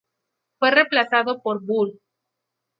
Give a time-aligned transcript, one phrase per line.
[0.57, 2.01] Fue reemplazado por "Bull.